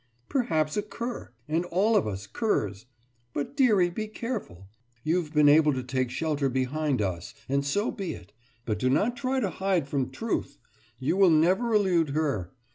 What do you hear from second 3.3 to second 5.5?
But dearie, be careful! You've been